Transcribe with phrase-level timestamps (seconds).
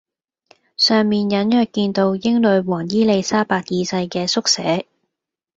[0.77, 4.87] 上面隱約見到英女皇伊莉莎白二世嘅縮寫